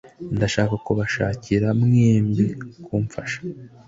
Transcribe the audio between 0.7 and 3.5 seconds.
kubashakira mwembi kumfasha